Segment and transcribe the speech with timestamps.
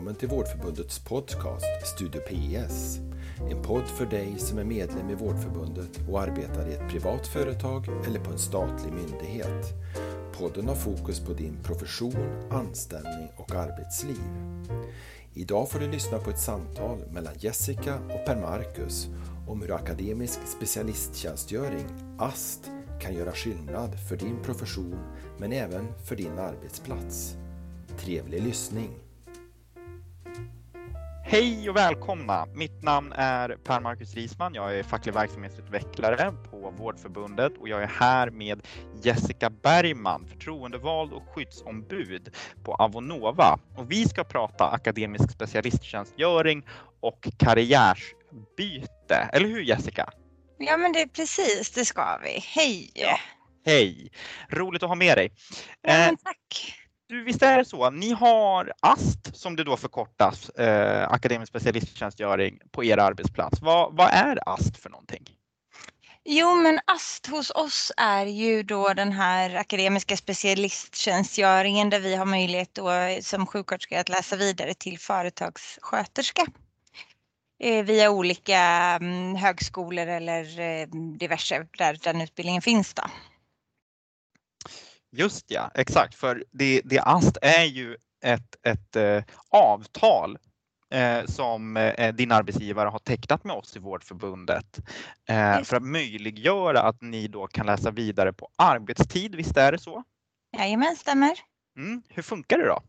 [0.00, 2.98] välkommen till Vårdförbundets podcast Studio PS.
[3.50, 7.88] En podd för dig som är medlem i Vårdförbundet och arbetar i ett privat företag
[8.06, 9.66] eller på en statlig myndighet.
[10.32, 14.22] Podden har fokus på din profession, anställning och arbetsliv.
[15.34, 19.08] Idag får du lyssna på ett samtal mellan Jessica och Per Marcus
[19.48, 21.86] om hur akademisk specialisttjänstgöring,
[22.18, 24.98] AST, kan göra skillnad för din profession
[25.38, 27.36] men även för din arbetsplats.
[27.98, 29.09] Trevlig lyssning!
[31.32, 32.46] Hej och välkomna!
[32.54, 34.54] Mitt namn är Per Marcus Risman.
[34.54, 38.66] Jag är facklig verksamhetsutvecklare på Vårdförbundet och jag är här med
[39.02, 43.58] Jessica Bergman, förtroendevald och skyddsombud på Avonova.
[43.76, 46.66] Och vi ska prata akademisk specialisttjänstgöring
[47.00, 49.30] och karriärsbyte.
[49.32, 50.12] Eller hur Jessica?
[50.58, 52.40] Ja men det är precis, det ska vi.
[52.40, 52.90] Hej!
[52.94, 53.18] Ja.
[53.66, 54.10] Hej!
[54.48, 55.32] Roligt att ha med dig.
[55.82, 56.79] Ja, men tack!
[57.10, 57.90] Du, visst är det så?
[57.90, 63.62] Ni har AST som det då förkortas, eh, akademisk specialisttjänstgöring på er arbetsplats.
[63.62, 65.24] Vad, vad är AST för någonting?
[66.24, 72.26] Jo, men AST hos oss är ju då den här akademiska specialisttjänstgöringen där vi har
[72.26, 72.90] möjlighet då
[73.22, 76.46] som sjuksköterska att läsa vidare till företagssköterska
[77.62, 78.60] eh, via olika
[79.00, 80.86] mm, högskolor eller eh,
[81.18, 82.94] diverse där den utbildningen finns.
[82.94, 83.02] Då.
[85.12, 86.14] Just ja, exakt.
[86.14, 90.38] För det, det AST är ju ett, ett eh, avtal
[90.90, 94.80] eh, som eh, din arbetsgivare har tecknat med oss i Vårdförbundet
[95.28, 99.34] eh, för att möjliggöra att ni då kan läsa vidare på arbetstid.
[99.34, 100.04] Visst är det så?
[100.58, 101.32] Jajamän, stämmer.
[101.76, 102.02] Mm.
[102.08, 102.82] Hur funkar det då?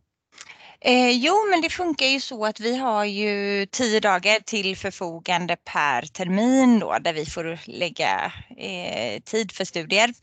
[0.83, 5.55] Eh, jo, men det funkar ju så att vi har ju tio dagar till förfogande
[5.55, 10.13] per termin då där vi får lägga eh, tid för studier.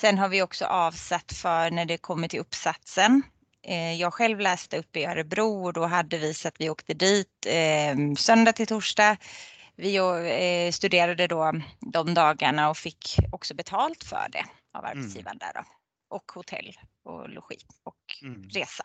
[0.00, 3.22] Sen har vi också avsatt för när det kommer till uppsatsen.
[3.66, 6.94] Eh, jag själv läste upp i Örebro och då hade vi så att vi åkte
[6.94, 9.16] dit eh, söndag till torsdag.
[9.76, 11.52] Vi eh, studerade då
[11.92, 14.44] de dagarna och fick också betalt för det
[14.74, 14.98] av mm.
[14.98, 15.52] arbetsgivaren mm.
[15.54, 15.68] där då.
[16.16, 16.72] Och hotell
[17.04, 18.48] och logi och mm.
[18.48, 18.84] resa.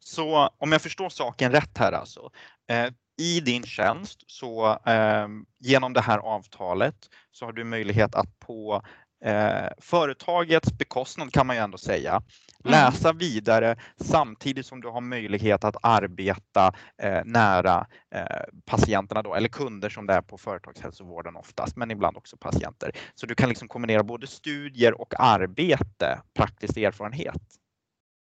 [0.00, 2.30] Så om jag förstår saken rätt här alltså.
[2.70, 2.86] Eh,
[3.18, 5.28] I din tjänst så eh,
[5.60, 6.96] genom det här avtalet
[7.30, 8.82] så har du möjlighet att på
[9.24, 12.22] eh, företagets bekostnad kan man ju ändå säga mm.
[12.64, 19.48] läsa vidare samtidigt som du har möjlighet att arbeta eh, nära eh, patienterna då, eller
[19.48, 22.92] kunder som det är på företagshälsovården oftast, men ibland också patienter.
[23.14, 27.42] Så du kan liksom kombinera både studier och arbete, praktisk erfarenhet.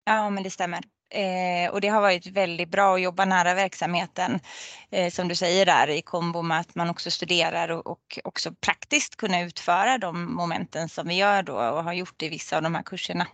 [0.05, 0.79] Ja, men det stämmer.
[1.13, 4.39] Eh, och det har varit väldigt bra att jobba nära verksamheten,
[4.89, 9.15] eh, som du säger där, i kombo med att man också studerar och, också praktiskt
[9.15, 12.75] kunna utföra de momenten som vi gör då och har gjort i vissa av de
[12.75, 13.27] här kurserna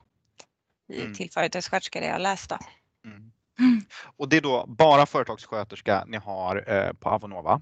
[0.94, 1.14] mm.
[1.14, 2.50] till företagssköterska det jag läst.
[2.50, 2.58] Då.
[3.06, 3.32] Mm.
[3.60, 3.82] Mm.
[4.18, 7.62] Och det är då bara företagssköterska ni har eh, på Avonova?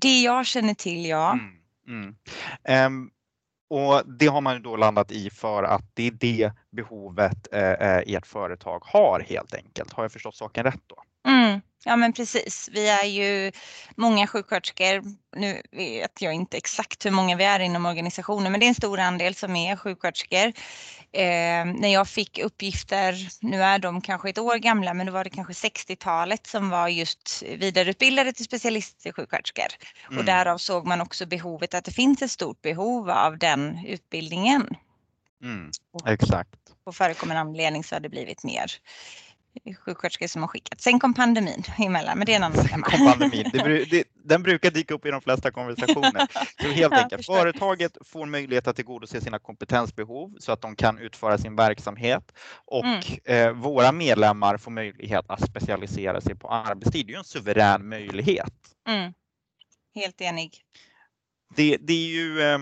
[0.00, 1.38] Det jag känner till, ja.
[2.68, 3.10] Um,
[3.72, 8.02] och det har man då landat i för att det är det behovet eh, eh,
[8.06, 9.92] ert företag har helt enkelt.
[9.92, 11.30] Har jag förstått saken rätt då?
[11.30, 11.60] Mm.
[11.84, 12.68] Ja men precis.
[12.72, 13.52] Vi är ju
[13.96, 15.02] många sjuksköterskor.
[15.36, 18.74] Nu vet jag inte exakt hur många vi är inom organisationen men det är en
[18.74, 20.52] stor andel som är sjuksköterskor.
[21.12, 25.24] Eh, när jag fick uppgifter, nu är de kanske ett år gamla men då var
[25.24, 29.66] det kanske 60-talet som var just vidareutbildade till specialistsjuksköterskor.
[30.06, 30.18] Mm.
[30.18, 34.76] Och därav såg man också behovet att det finns ett stort behov av den utbildningen.
[35.42, 35.70] Mm.
[36.06, 36.58] Exakt.
[36.84, 38.72] På förekommande anledning så har det blivit mer
[39.78, 40.80] sjuksköterskor som har skickat.
[40.80, 42.86] Sen kom pandemin emellan, men det är en annan femma.
[42.86, 43.50] pandemin.
[43.52, 46.26] Det, det, den brukar dyka upp i de flesta konversationer.
[46.62, 51.38] Så helt enkelt, företaget får möjlighet att tillgodose sina kompetensbehov så att de kan utföra
[51.38, 52.32] sin verksamhet
[52.64, 53.00] och mm.
[53.24, 57.06] eh, våra medlemmar får möjlighet att specialisera sig på arbetstid.
[57.06, 58.54] Det är ju en suverän möjlighet.
[58.88, 59.12] Mm.
[59.94, 60.58] Helt enig.
[61.56, 62.58] Det, det är ju eh,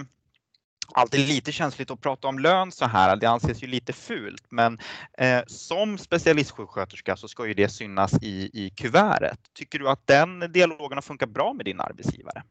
[0.94, 3.16] alltid lite känsligt att prata om lön så här.
[3.16, 4.78] Det anses ju lite fult, men
[5.18, 9.38] eh, som specialistsjuksköterska så ska ju det synas i, i kuvertet.
[9.54, 12.42] Tycker du att den dialogen har funkat bra med din arbetsgivare?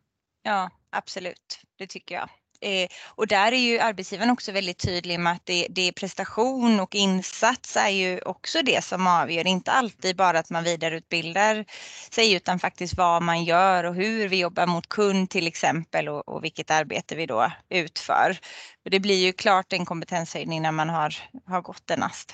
[0.43, 1.59] Ja, absolut.
[1.77, 2.29] Det tycker jag.
[2.61, 6.79] Eh, och där är ju arbetsgivaren också väldigt tydlig med att det, det är prestation
[6.79, 9.47] och insats är ju också det som avgör.
[9.47, 11.65] Inte alltid bara att man vidareutbildar
[12.11, 16.29] sig utan faktiskt vad man gör och hur vi jobbar mot kund till exempel och,
[16.29, 18.37] och vilket arbete vi då utför.
[18.83, 21.15] För det blir ju klart en kompetenshöjning när man har,
[21.45, 22.33] har gått en AST.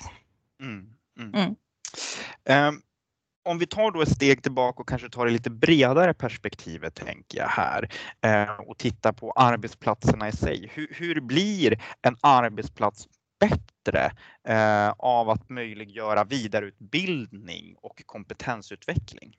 [0.60, 0.86] Mm,
[1.18, 1.34] mm.
[1.34, 2.68] Mm.
[2.68, 2.82] Um,
[3.46, 7.38] om vi tar då ett steg tillbaka och kanske tar det lite bredare perspektivet tänker
[7.38, 7.88] jag här
[8.20, 10.70] eh, och tittar på arbetsplatserna i sig.
[10.74, 13.08] Hur, hur, blir en arbetsplats
[13.40, 14.12] bättre
[14.48, 19.36] eh, av att möjliggöra vidareutbildning och kompetensutveckling?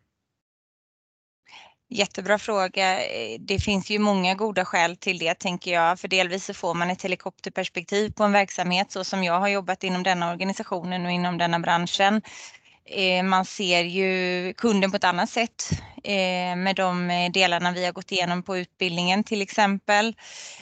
[1.90, 3.00] Jättebra fråga.
[3.40, 6.00] Det finns ju många goda skäl till det tänker jag.
[6.00, 9.84] För delvis så får man ett helikopterperspektiv på en verksamhet så som jag har jobbat
[9.84, 12.22] inom denna organisationen och inom denna branschen.
[12.90, 15.70] Eh, man ser ju kunden på ett annat sätt
[16.04, 20.16] eh, med de delarna vi har gått igenom på utbildningen till exempel.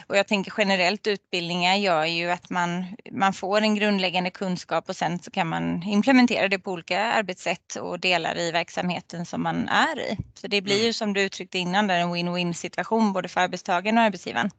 [0.07, 4.95] Och jag tänker generellt utbildningar gör ju att man, man får en grundläggande kunskap och
[4.95, 9.68] sen så kan man implementera det på olika arbetssätt och delar i verksamheten som man
[9.68, 10.18] är i.
[10.33, 10.94] Så det blir ju mm.
[10.94, 14.50] som du uttryckte innan där en win-win situation både för arbetstagaren och arbetsgivaren.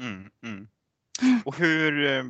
[0.00, 0.66] Mm, mm.
[1.22, 1.40] mm.
[1.44, 2.24] Och hur eh,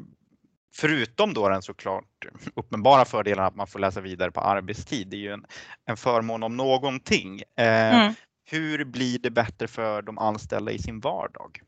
[0.72, 5.20] Förutom då den såklart uppenbara fördelen att man får läsa vidare på arbetstid, det är
[5.20, 5.44] ju en,
[5.86, 7.42] en förmån om någonting.
[7.56, 8.14] Eh, mm.
[8.44, 11.60] Hur blir det bättre för de anställda i sin vardag?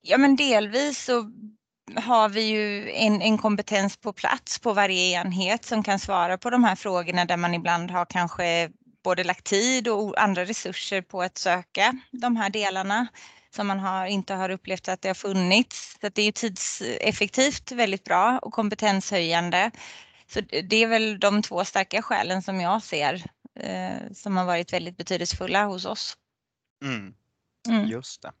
[0.00, 1.30] Ja men delvis så
[1.96, 6.50] har vi ju en, en kompetens på plats på varje enhet som kan svara på
[6.50, 8.70] de här frågorna där man ibland har kanske
[9.04, 13.06] både lagt tid och andra resurser på att söka de här delarna
[13.54, 15.96] som man har, inte har upplevt att det har funnits.
[16.00, 19.70] Så det är tidseffektivt väldigt bra och kompetenshöjande.
[20.26, 23.22] Så det är väl de två starka skälen som jag ser
[23.60, 26.16] eh, som har varit väldigt betydelsefulla hos oss.
[26.84, 27.14] Mm.
[27.68, 27.86] Mm.
[27.88, 28.32] Just det.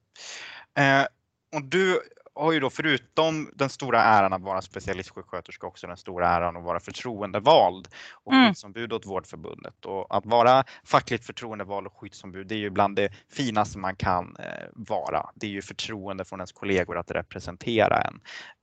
[0.82, 1.06] Eh,
[1.54, 2.00] och du
[2.34, 6.64] har ju då förutom den stora äran att vara specialistsjuksköterska också den stora äran att
[6.64, 7.88] vara förtroendevald
[8.24, 8.46] och mm.
[8.46, 9.84] skyddsombud åt Vårdförbundet.
[9.84, 14.36] Och att vara fackligt förtroendevald och skyddsombud det är ju bland det finaste man kan
[14.38, 15.30] eh, vara.
[15.34, 18.20] Det är ju förtroende från ens kollegor att representera en.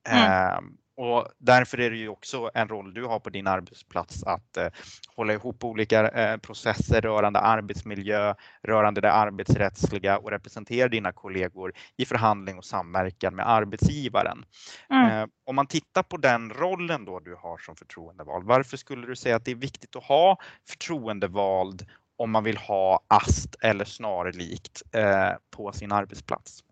[0.08, 0.32] Mm.
[0.32, 0.60] Eh,
[1.02, 4.68] och därför är det ju också en roll du har på din arbetsplats att eh,
[5.16, 12.06] hålla ihop olika eh, processer rörande arbetsmiljö, rörande det arbetsrättsliga och representera dina kollegor i
[12.06, 14.46] förhandling och samverkan med arbetsgivaren.
[14.90, 15.12] Mm.
[15.12, 19.16] Eh, om man tittar på den rollen då du har som förtroendevald, varför skulle du
[19.16, 20.38] säga att det är viktigt att ha
[20.70, 21.86] förtroendevald
[22.18, 26.64] om man vill ha AST eller snarlikt eh, på sin arbetsplats?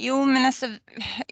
[0.00, 0.66] Jo, men alltså,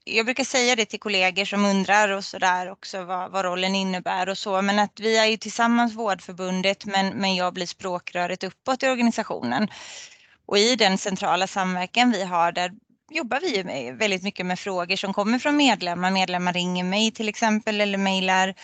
[0.04, 3.74] jag brukar säga det till kollegor som undrar och så där också vad, vad, rollen
[3.74, 4.62] innebär och så.
[4.62, 9.68] Men att vi är ju tillsammans Vårdförbundet, men, men jag blir språkröret uppåt i organisationen.
[10.46, 12.72] Och i den centrala samverkan vi har där
[13.10, 16.10] jobbar vi med, väldigt mycket med frågor som kommer från medlemmar.
[16.10, 18.54] Medlemmar ringer mig till exempel eller mejlar.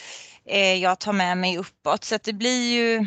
[0.46, 3.06] Eh, jag tar med mig uppåt så att det blir ju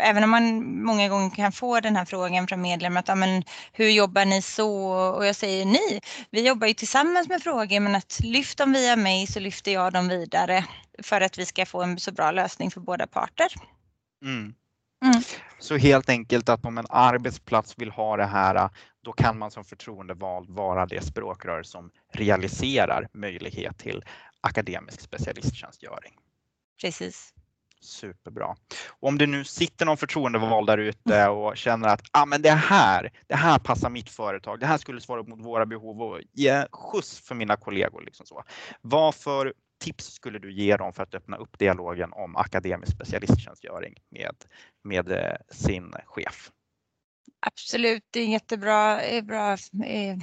[0.00, 3.42] även om man många gånger kan få den här frågan från medlemmar att men,
[3.72, 4.88] hur jobbar ni så?
[4.92, 8.96] Och jag säger ni, vi jobbar ju tillsammans med frågor men att lyft dem via
[8.96, 10.64] mig så lyfter jag dem vidare
[11.02, 13.48] för att vi ska få en så bra lösning för båda parter.
[14.24, 14.54] Mm.
[15.04, 15.22] Mm.
[15.58, 18.70] Så helt enkelt att om en arbetsplats vill ha det här,
[19.04, 24.04] då kan man som förtroendevald vara det språkrör som realiserar möjlighet till
[24.40, 26.12] akademisk specialisttjänstgöring.
[26.80, 27.34] Precis.
[27.84, 28.56] Superbra.
[28.88, 32.50] Och om det nu sitter någon förtroendevald där ute och känner att ah, men det
[32.50, 34.60] här, det här passar mitt företag.
[34.60, 38.02] Det här skulle svara upp mot våra behov och ge skjuts för mina kollegor.
[38.02, 38.44] Liksom så.
[38.80, 43.94] Vad för tips skulle du ge dem för att öppna upp dialogen om akademisk specialisttjänstgöring
[44.10, 44.34] med,
[44.84, 46.50] med eh, sin chef?
[47.46, 49.52] Absolut, det är en jättebra eh, bra,
[49.84, 50.16] eh,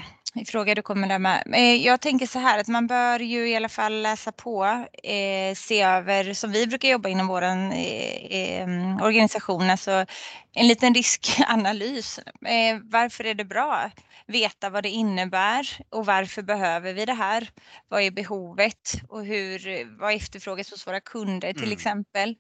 [0.48, 1.44] fråga du kommer där med.
[1.54, 5.56] Eh, jag tänker så här att man bör ju i alla fall läsa på, eh,
[5.56, 8.68] se över, som vi brukar jobba inom vår eh,
[9.02, 10.06] organisation, alltså
[10.54, 12.20] en liten riskanalys.
[12.46, 13.92] Eh, varför är det bra?
[14.28, 17.50] Veta vad det innebär och varför behöver vi det här?
[17.88, 21.74] Vad är behovet och hur, vad efterfrågas hos våra kunder till mm.
[21.74, 22.36] exempel?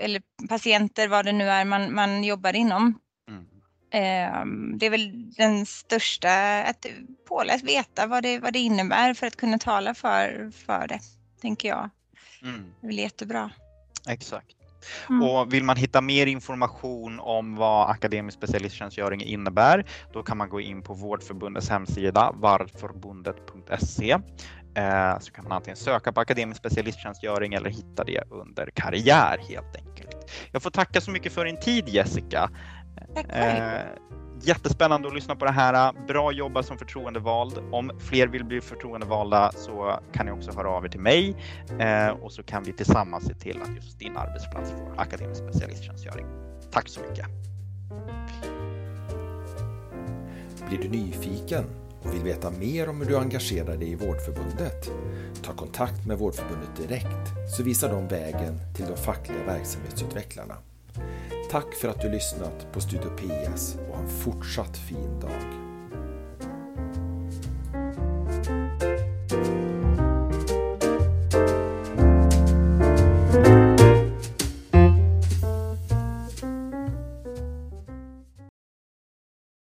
[0.00, 2.98] Eller patienter, vad det nu är man, man jobbar inom.
[3.90, 6.86] Ehm, det är väl den största, att
[7.28, 11.00] påläst veta vad det, vad det innebär för att kunna tala för, för det,
[11.40, 11.90] tänker jag.
[12.42, 12.64] Mm.
[12.80, 13.50] Det är väl jättebra.
[14.08, 14.56] Exakt.
[15.08, 15.22] Mm.
[15.22, 20.60] Och vill man hitta mer information om vad akademisk specialisttjänstgöring innebär, då kan man gå
[20.60, 24.16] in på Vårdförbundets hemsida, varvförbundet.se.
[24.74, 29.76] Eh, så kan man antingen söka på akademisk specialisttjänstgöring eller hitta det under karriär helt
[29.76, 30.30] enkelt.
[30.52, 32.50] Jag får tacka så mycket för din tid Jessica.
[33.28, 33.82] Eh,
[34.42, 35.92] jättespännande att lyssna på det här.
[36.06, 37.58] Bra jobbat som förtroendevald.
[37.72, 41.36] Om fler vill bli förtroendevalda så kan ni också höra av er till mig
[41.78, 46.26] eh, och så kan vi tillsammans se till att just din arbetsplats får akademisk specialisttjänstgöring.
[46.70, 47.26] Tack så mycket.
[50.68, 51.64] Blir du nyfiken
[52.02, 54.90] och vill veta mer om hur du engagerar dig i Vårdförbundet?
[55.42, 60.54] Ta kontakt med Vårdförbundet direkt så visar de vägen till de fackliga verksamhetsutvecklarna.
[61.50, 65.59] Tack för att du lyssnat på Studio PS och ha en fortsatt fin dag.